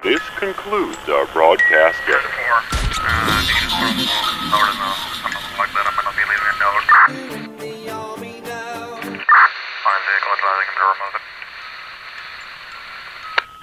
[0.00, 1.98] This concludes our broadcast.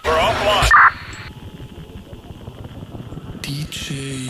[0.04, 0.70] We're offline.
[3.42, 4.30] DJ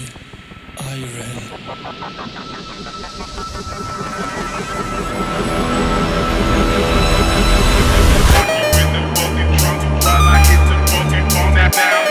[5.81, 5.94] Iron.
[11.75, 12.04] Down,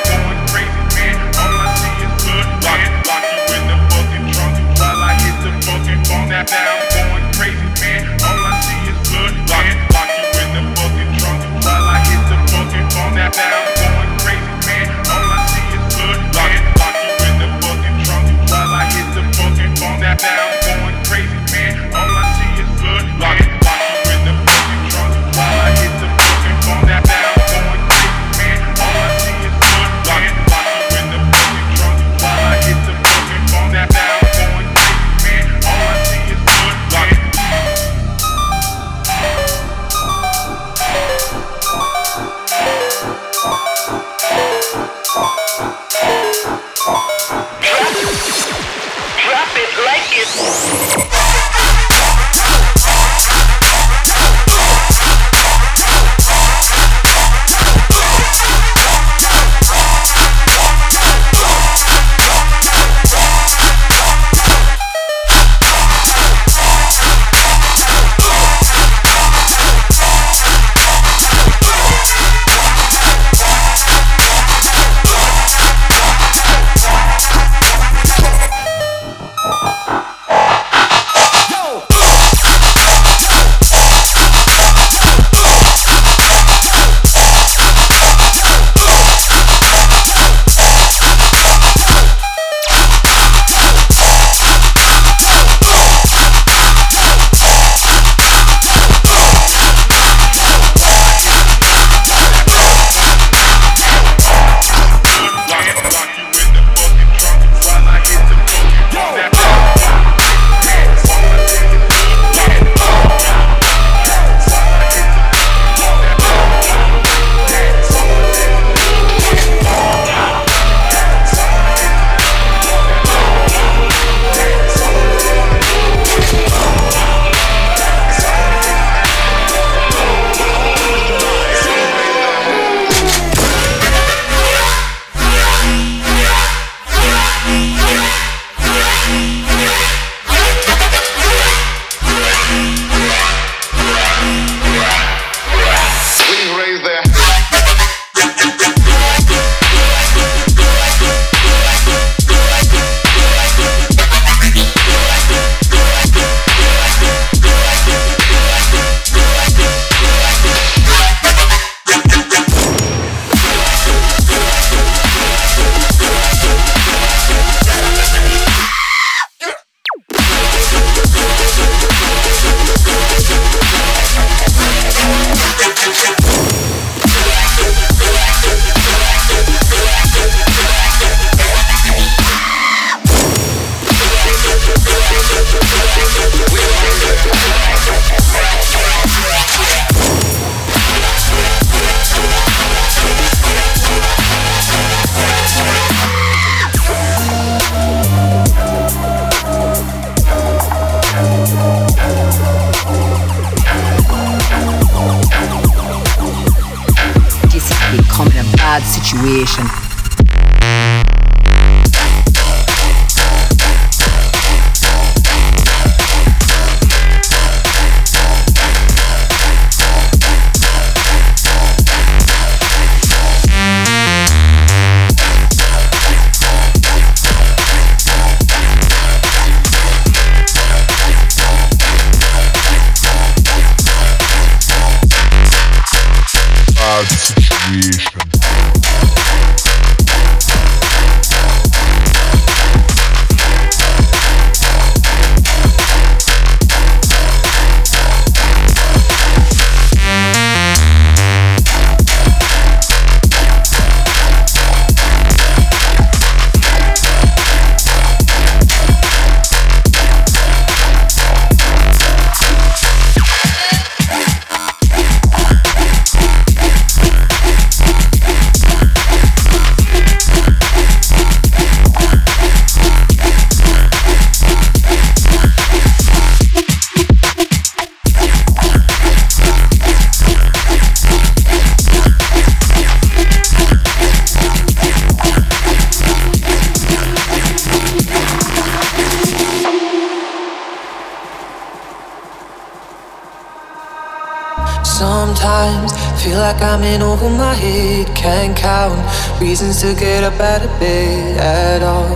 [299.55, 302.11] reasons to get up out of bed at all.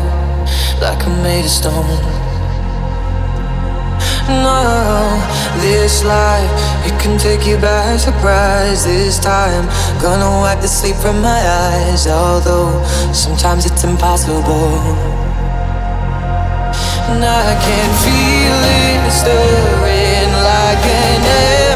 [0.82, 2.02] Like I'm made of stone.
[4.26, 4.58] No,
[5.62, 6.50] this life,
[6.84, 9.66] it can take you by surprise this time.
[10.02, 12.82] Gonna wipe the sleep from my eyes, although
[13.12, 14.74] sometimes it's impossible.
[17.10, 21.67] And I can feel it stirring like an egg.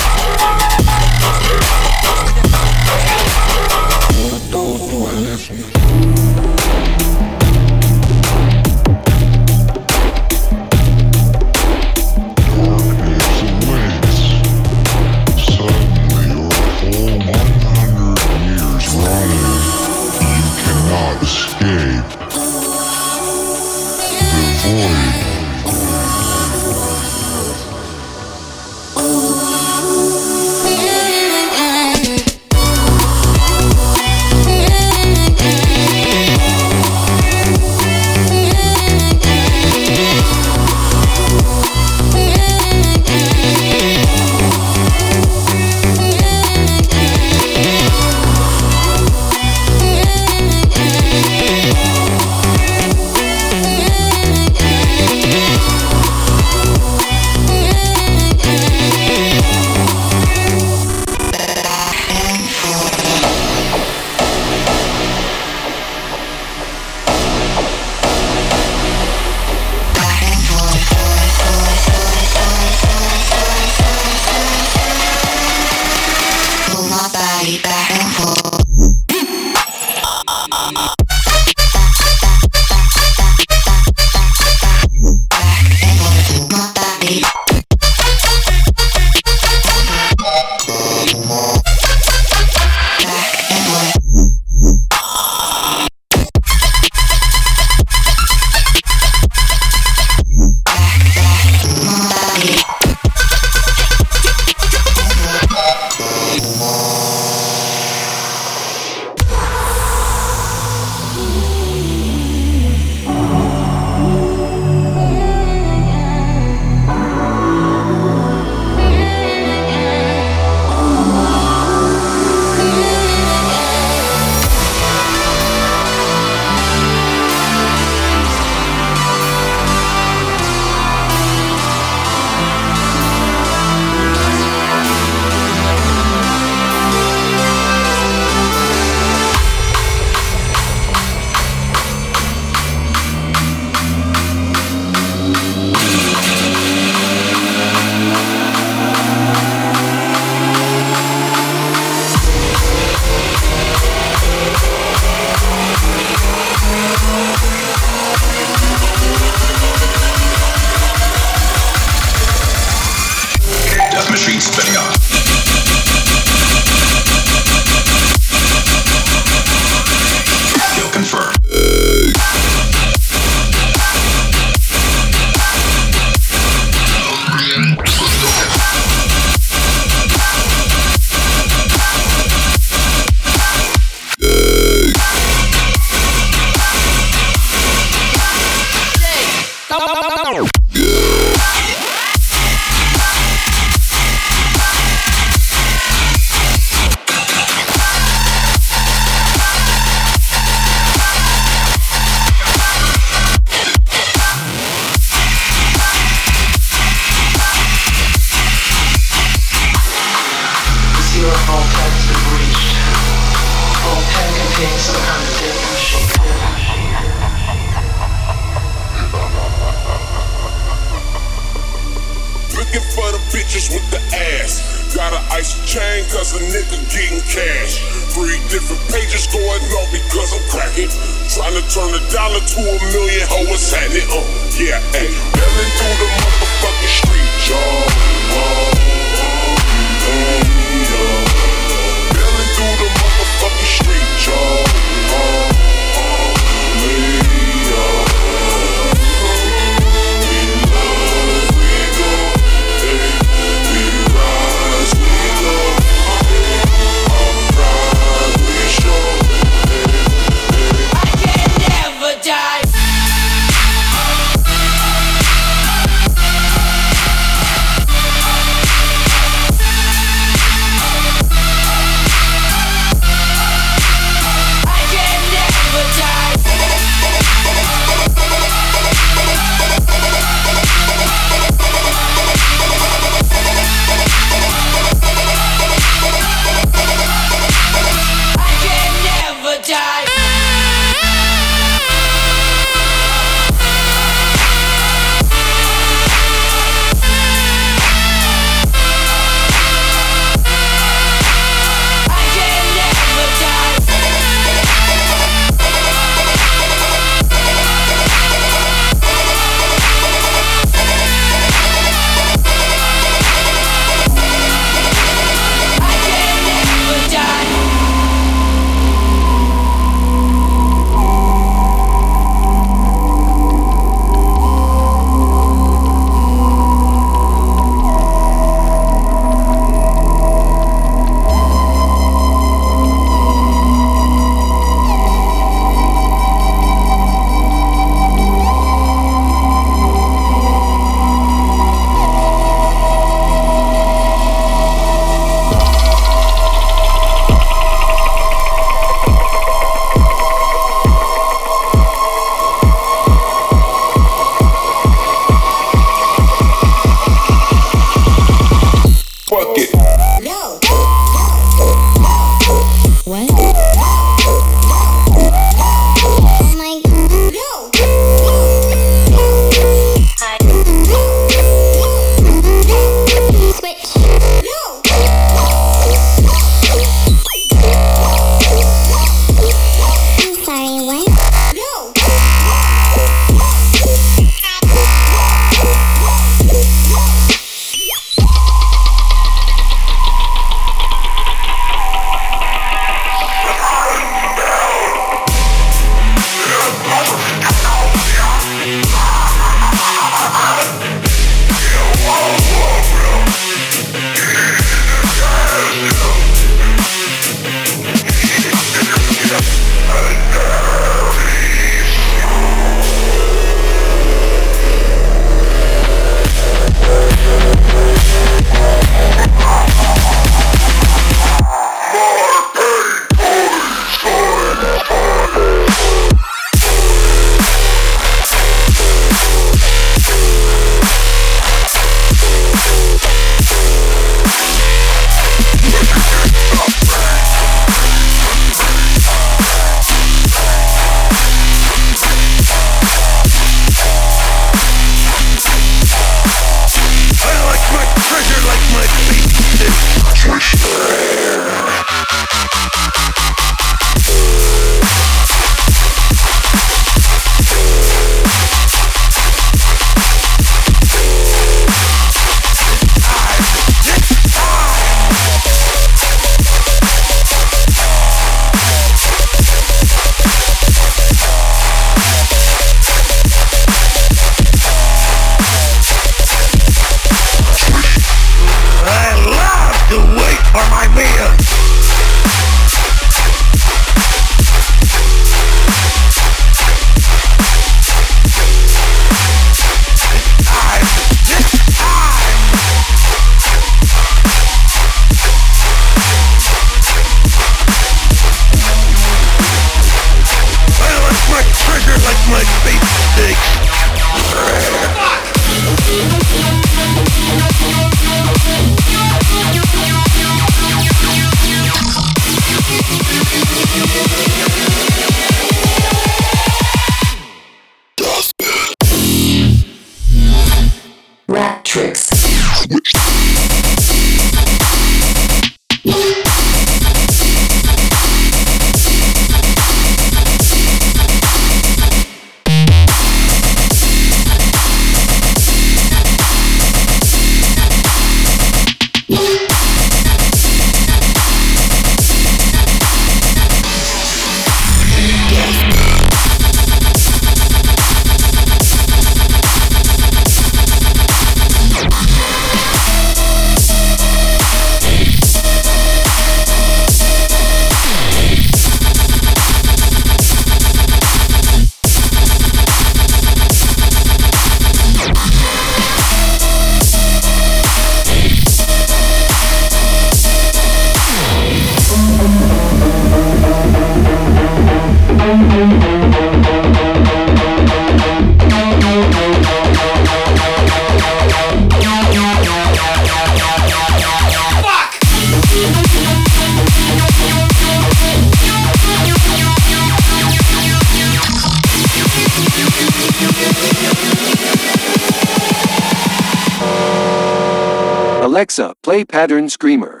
[599.04, 600.00] Pattern Screamer.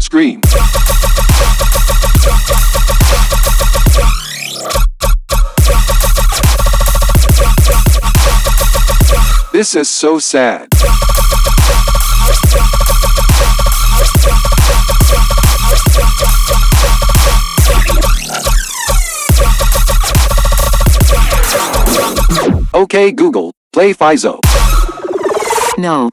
[0.00, 0.40] Scream.
[9.52, 10.68] This is so sad.
[22.72, 24.40] Okay Google, play Fizo.
[25.80, 26.10] No.